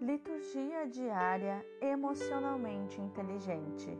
[0.00, 3.98] Liturgia diária emocionalmente inteligente.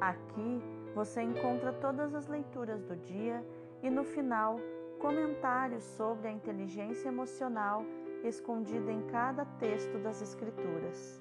[0.00, 0.62] Aqui
[0.94, 3.44] você encontra todas as leituras do dia
[3.82, 4.60] e no final
[5.00, 7.84] comentários sobre a inteligência emocional
[8.22, 11.20] escondida em cada texto das Escrituras.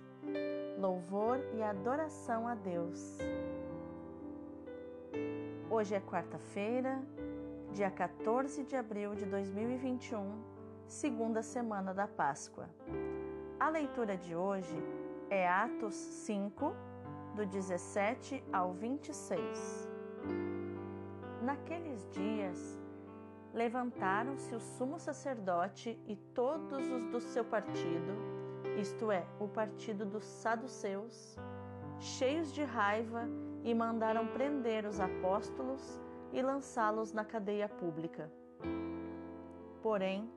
[0.78, 3.18] Louvor e adoração a Deus.
[5.68, 7.02] Hoje é quarta-feira,
[7.74, 10.32] dia 14 de abril de 2021,
[10.86, 12.70] segunda semana da Páscoa.
[13.66, 14.78] A leitura de hoje
[15.28, 16.72] é Atos 5,
[17.36, 19.90] do 17 ao 26.
[21.42, 22.80] Naqueles dias,
[23.52, 28.14] levantaram-se o sumo sacerdote e todos os do seu partido,
[28.80, 31.36] isto é, o partido dos saduceus,
[32.00, 33.28] cheios de raiva,
[33.64, 36.00] e mandaram prender os apóstolos
[36.32, 38.32] e lançá-los na cadeia pública.
[39.82, 40.30] Porém,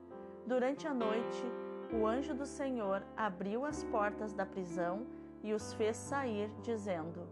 [0.47, 5.05] durante a noite, o anjo do Senhor abriu as portas da prisão
[5.43, 7.27] e os fez sair, dizendo: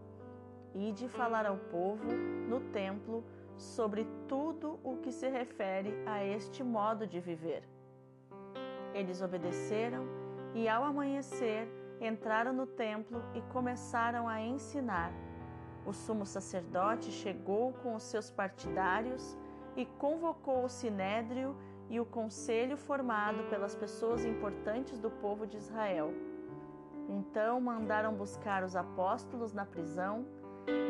[0.74, 2.12] Ide falar ao povo
[2.48, 3.24] no templo
[3.56, 7.62] sobre tudo o que se refere a este modo de viver.
[8.94, 10.06] Eles obedeceram
[10.54, 11.68] e, ao amanhecer,
[12.00, 15.12] entraram no templo e começaram a ensinar.
[15.84, 19.36] O sumo sacerdote chegou com os seus partidários
[19.76, 21.56] e convocou o sinédrio
[21.90, 26.12] e o conselho formado pelas pessoas importantes do povo de Israel.
[27.08, 30.26] Então mandaram buscar os apóstolos na prisão,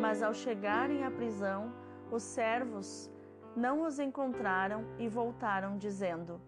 [0.01, 1.73] mas ao chegarem à prisão,
[2.11, 3.11] os servos
[3.55, 6.41] não os encontraram e voltaram, dizendo: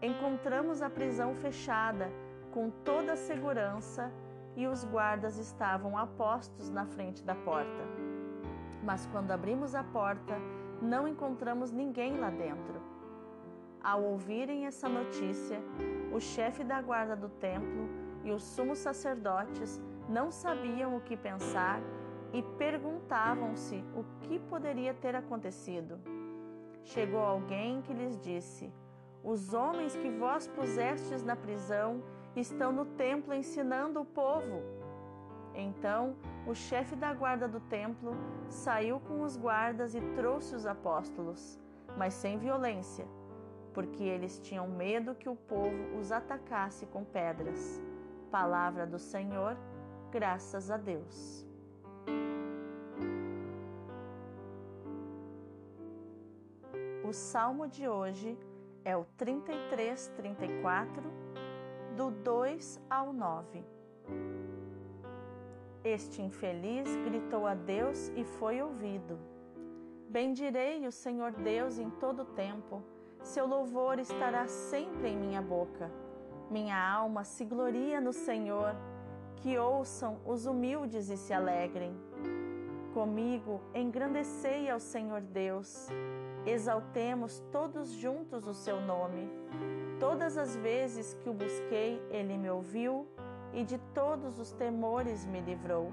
[0.00, 2.10] Encontramos a prisão fechada,
[2.52, 4.10] com toda a segurança,
[4.56, 7.82] e os guardas estavam apostos na frente da porta.
[8.82, 10.36] Mas quando abrimos a porta,
[10.80, 12.79] não encontramos ninguém lá dentro.
[13.82, 15.58] Ao ouvirem essa notícia,
[16.12, 17.88] o chefe da guarda do templo
[18.22, 21.80] e os sumos sacerdotes não sabiam o que pensar
[22.32, 25.98] e perguntavam-se o que poderia ter acontecido.
[26.84, 28.70] Chegou alguém que lhes disse:
[29.24, 32.02] Os homens que vós pusestes na prisão
[32.36, 34.62] estão no templo ensinando o povo.
[35.54, 38.12] Então o chefe da guarda do templo
[38.48, 41.58] saiu com os guardas e trouxe os apóstolos,
[41.96, 43.06] mas sem violência,
[43.72, 47.80] porque eles tinham medo que o povo os atacasse com pedras.
[48.30, 49.56] Palavra do Senhor,
[50.10, 51.46] graças a Deus.
[57.04, 58.38] O salmo de hoje
[58.84, 61.02] é o 33, 34,
[61.96, 63.64] do 2 ao 9.
[65.82, 69.18] Este infeliz gritou a Deus e foi ouvido.
[70.08, 72.82] Bendirei o Senhor Deus em todo o tempo,
[73.22, 75.90] seu louvor estará sempre em minha boca.
[76.50, 78.74] Minha alma se gloria no Senhor,
[79.36, 81.96] que ouçam os humildes e se alegrem.
[82.92, 85.88] Comigo engrandecei ao Senhor Deus
[86.46, 89.28] Exaltemos todos juntos o seu nome.
[89.98, 93.06] Todas as vezes que o busquei, ele me ouviu
[93.52, 95.92] e de todos os temores me livrou.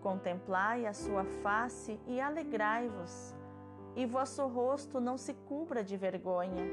[0.00, 3.34] Contemplai a sua face e alegrai-vos,
[3.96, 6.64] e vosso rosto não se cubra de vergonha.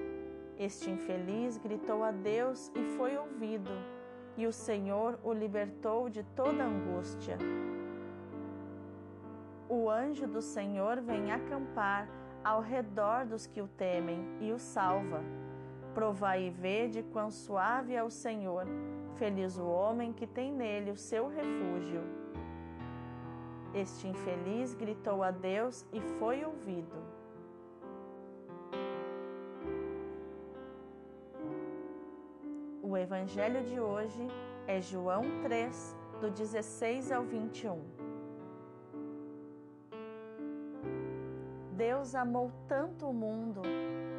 [0.58, 3.72] Este infeliz gritou a Deus e foi ouvido,
[4.38, 7.38] e o Senhor o libertou de toda angústia
[9.70, 12.10] o anjo do Senhor vem acampar
[12.44, 15.22] ao redor dos que o temem e o salva.
[15.94, 18.66] Provai e vede quão suave é o Senhor,
[19.16, 22.02] feliz o homem que tem nele o seu refúgio.
[23.72, 26.98] Este infeliz gritou a Deus e foi ouvido.
[32.90, 34.28] O evangelho de hoje
[34.66, 37.80] é João 3, do 16 ao 21.
[41.74, 43.62] Deus amou tanto o mundo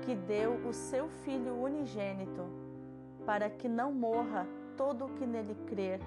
[0.02, 2.44] que deu o seu Filho unigênito,
[3.26, 4.46] para que não morra
[4.76, 5.98] todo o que nele crer,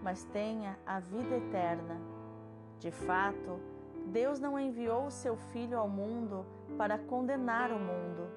[0.00, 2.00] mas tenha a vida eterna.
[2.78, 3.58] De fato,
[4.06, 6.46] Deus não enviou o seu Filho ao mundo
[6.78, 8.28] para condenar o mundo,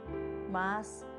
[0.50, 1.19] mas para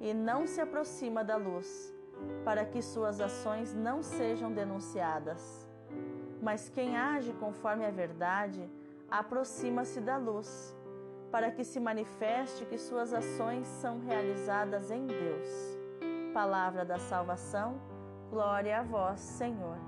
[0.00, 1.92] e não se aproxima da luz,
[2.44, 5.66] para que suas ações não sejam denunciadas.
[6.42, 8.70] Mas quem age conforme a verdade
[9.10, 10.74] aproxima-se da luz,
[11.30, 15.48] para que se manifeste que suas ações são realizadas em Deus.
[16.32, 17.80] Palavra da salvação,
[18.30, 19.78] glória a vós, Senhor.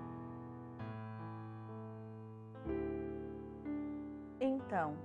[4.41, 4.97] Então,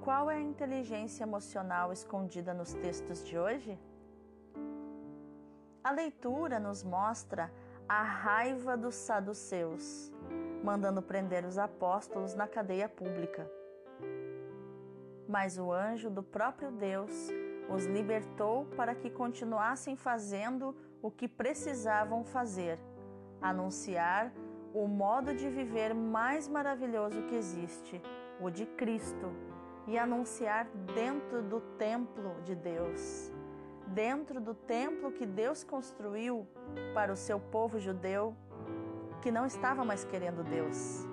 [0.00, 3.78] qual é a inteligência emocional escondida nos textos de hoje?
[5.84, 7.52] A leitura nos mostra
[7.86, 10.10] a raiva dos saduceus,
[10.62, 13.46] mandando prender os apóstolos na cadeia pública.
[15.28, 17.28] Mas o anjo do próprio Deus
[17.68, 22.78] os libertou para que continuassem fazendo o que precisavam fazer:
[23.42, 24.32] anunciar
[24.72, 28.00] o modo de viver mais maravilhoso que existe,
[28.40, 29.30] o de Cristo,
[29.86, 33.33] e anunciar dentro do templo de Deus
[33.88, 36.46] dentro do templo que Deus construiu
[36.92, 38.34] para o seu povo judeu,
[39.22, 41.06] que não estava mais querendo Deus.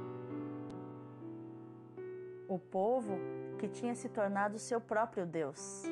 [2.47, 3.17] O povo
[3.57, 5.83] que tinha se tornado seu próprio Deus.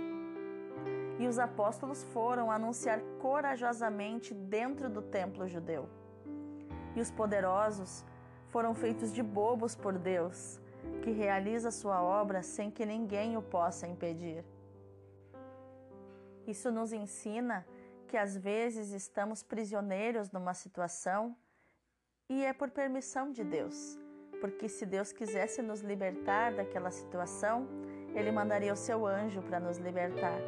[1.19, 5.87] E os apóstolos foram anunciar corajosamente dentro do templo judeu.
[6.95, 8.05] E os poderosos
[8.49, 10.59] foram feitos de bobos por Deus,
[11.03, 14.43] que realiza sua obra sem que ninguém o possa impedir.
[16.49, 17.63] Isso nos ensina
[18.07, 21.35] que às vezes estamos prisioneiros numa situação
[22.27, 23.99] e é por permissão de Deus,
[24.41, 27.67] porque se Deus quisesse nos libertar daquela situação,
[28.15, 30.39] ele mandaria o seu anjo para nos libertar.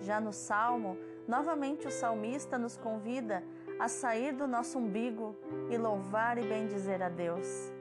[0.00, 0.96] Já no salmo,
[1.26, 3.42] novamente o salmista nos convida
[3.80, 5.34] a sair do nosso umbigo
[5.68, 7.72] e louvar e bendizer a Deus,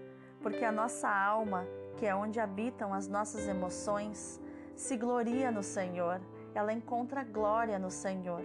[0.42, 1.64] porque a nossa alma,
[1.96, 4.42] que é onde habitam as nossas emoções,
[4.76, 6.20] se gloria no Senhor
[6.56, 8.44] ela encontra glória no Senhor.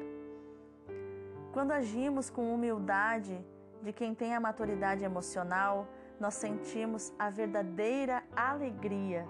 [1.53, 3.45] Quando agimos com humildade
[3.83, 5.87] de quem tem a maturidade emocional,
[6.19, 9.27] nós sentimos a verdadeira alegria.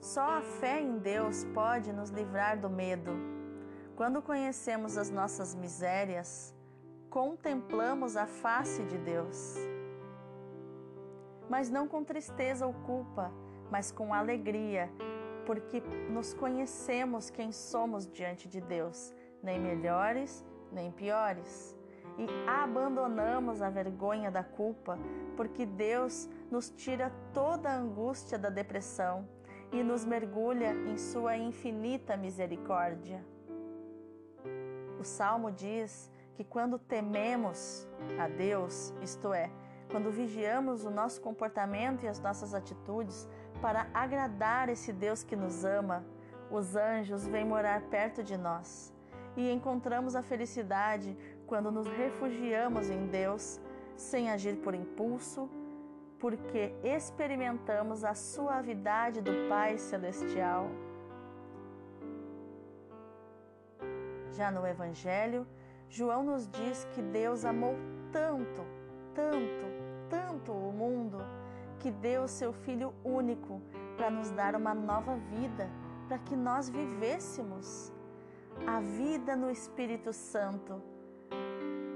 [0.00, 3.12] Só a fé em Deus pode nos livrar do medo.
[3.94, 6.54] Quando conhecemos as nossas misérias,
[7.10, 9.56] contemplamos a face de Deus.
[11.48, 13.32] Mas não com tristeza ou culpa,
[13.70, 14.90] mas com alegria,
[15.48, 21.74] porque nos conhecemos quem somos diante de Deus, nem melhores nem piores.
[22.18, 24.98] E abandonamos a vergonha da culpa,
[25.38, 29.26] porque Deus nos tira toda a angústia da depressão
[29.72, 33.24] e nos mergulha em Sua infinita misericórdia.
[35.00, 39.50] O salmo diz que quando tememos a Deus, isto é,
[39.90, 43.26] quando vigiamos o nosso comportamento e as nossas atitudes,
[43.60, 46.04] para agradar esse Deus que nos ama,
[46.50, 48.92] os anjos vêm morar perto de nós
[49.36, 51.16] e encontramos a felicidade
[51.46, 53.60] quando nos refugiamos em Deus
[53.96, 55.48] sem agir por impulso,
[56.18, 60.68] porque experimentamos a suavidade do Pai Celestial.
[64.32, 65.46] Já no Evangelho,
[65.88, 67.76] João nos diz que Deus amou
[68.12, 68.62] tanto,
[69.14, 69.66] tanto,
[71.80, 73.60] que deu o seu Filho único
[73.96, 75.68] para nos dar uma nova vida,
[76.06, 77.92] para que nós vivêssemos
[78.66, 80.82] a vida no Espírito Santo.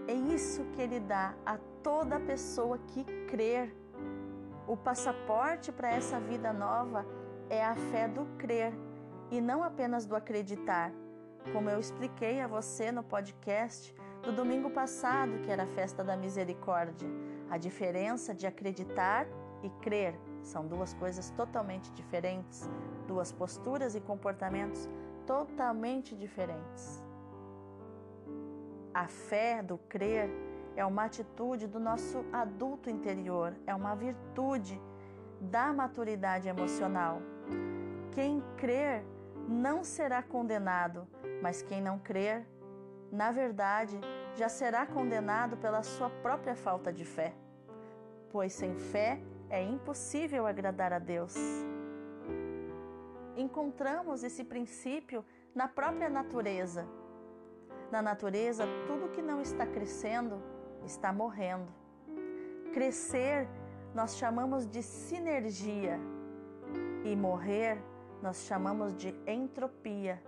[0.07, 3.75] É isso que Ele dá a toda pessoa que crer.
[4.67, 7.05] O passaporte para essa vida nova
[7.51, 8.73] é a fé do crer
[9.31, 10.93] e não apenas do acreditar.
[11.53, 16.17] Como eu expliquei a você no podcast do domingo passado, que era a festa da
[16.17, 17.09] misericórdia,
[17.51, 19.27] a diferença de acreditar
[19.63, 22.69] e crer são duas coisas totalmente diferentes,
[23.07, 24.89] duas posturas e comportamentos
[25.27, 27.03] totalmente diferentes.
[28.93, 30.29] A fé do crer
[30.77, 34.81] é uma atitude do nosso adulto interior, é uma virtude
[35.41, 37.21] da maturidade emocional.
[38.13, 39.05] Quem crer
[39.49, 41.07] não será condenado,
[41.41, 42.47] mas quem não crer,
[43.11, 43.99] na verdade,
[44.35, 47.35] já será condenado pela sua própria falta de fé.
[48.31, 49.21] Pois sem fé
[49.53, 51.37] é impossível agradar a Deus.
[53.37, 55.23] Encontramos esse princípio
[55.55, 56.89] na própria natureza.
[57.91, 60.43] Na natureza, tudo que não está crescendo
[60.87, 61.71] está morrendo.
[62.73, 63.47] Crescer
[63.95, 66.01] nós chamamos de sinergia
[67.05, 67.77] e morrer
[68.23, 70.23] nós chamamos de entropia.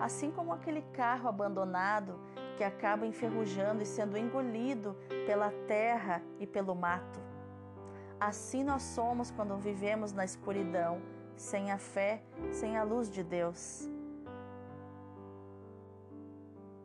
[0.00, 2.18] Assim como aquele carro abandonado
[2.56, 7.31] que acaba enferrujando e sendo engolido pela terra e pelo mato.
[8.24, 11.02] Assim nós somos quando vivemos na escuridão,
[11.34, 13.90] sem a fé, sem a luz de Deus.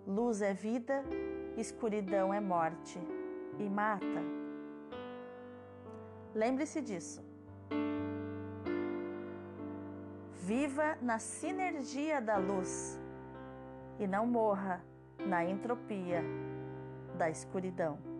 [0.07, 1.03] Luz é vida,
[1.55, 2.99] escuridão é morte
[3.59, 4.23] e mata.
[6.33, 7.23] Lembre-se disso.
[10.41, 12.99] Viva na sinergia da luz
[13.99, 14.83] e não morra
[15.19, 16.23] na entropia
[17.15, 18.16] da escuridão.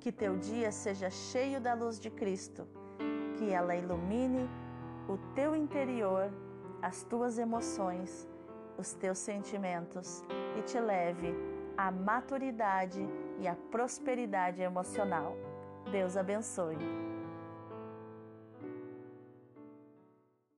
[0.00, 2.66] Que teu dia seja cheio da luz de Cristo,
[3.36, 4.48] que ela ilumine
[5.08, 6.30] o teu interior,
[6.80, 8.28] as tuas emoções,
[8.78, 10.22] os teus sentimentos
[10.56, 11.34] e te leve
[11.76, 13.04] à maturidade
[13.40, 15.36] e à prosperidade emocional.
[15.90, 16.78] Deus abençoe.